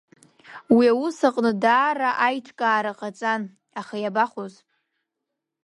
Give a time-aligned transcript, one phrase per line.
[0.75, 3.43] Уи аус аҟны даара аиҿкаара ҟаҵан,
[3.79, 4.53] аха иабахәоз.